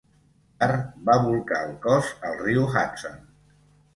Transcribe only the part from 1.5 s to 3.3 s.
el cos al riu Hudson.